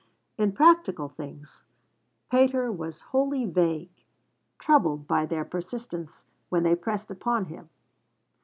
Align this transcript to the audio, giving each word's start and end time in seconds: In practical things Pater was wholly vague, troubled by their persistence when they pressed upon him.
In 0.35 0.51
practical 0.53 1.09
things 1.09 1.61
Pater 2.31 2.71
was 2.71 3.01
wholly 3.13 3.45
vague, 3.45 4.03
troubled 4.57 5.05
by 5.07 5.27
their 5.27 5.45
persistence 5.45 6.25
when 6.49 6.63
they 6.63 6.73
pressed 6.73 7.11
upon 7.11 7.45
him. 7.45 7.69